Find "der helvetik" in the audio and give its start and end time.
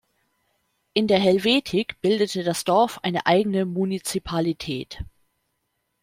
1.07-2.01